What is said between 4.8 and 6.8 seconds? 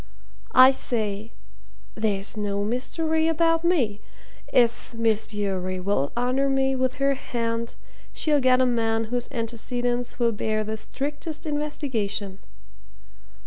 Miss Bewery will honour me